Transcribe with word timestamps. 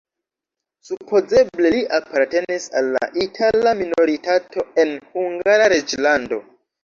Supozeble 0.87 1.71
li 1.75 1.81
apartenis 1.97 2.65
al 2.79 2.89
la 2.97 3.03
itala 3.25 3.75
minoritato 3.83 4.67
en 4.85 4.97
Hungara 5.13 5.71
reĝlando. 5.77 6.41